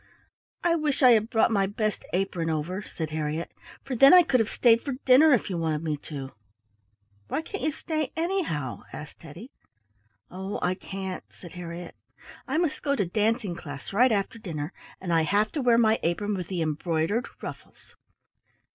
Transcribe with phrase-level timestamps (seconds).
[0.63, 3.51] "I wish I had brought my best apron over," said Harriett,
[3.83, 6.31] "for then I could have stayed for dinner if you wanted me to."
[7.27, 9.51] "Why can't you stay anyhow?" asked Teddy.
[10.31, 11.93] "Oh, I can't," said Harriett.
[12.47, 15.99] "I must go to dancing class right after dinner, and I have to wear my
[16.01, 17.93] apron with the embroidered ruffles."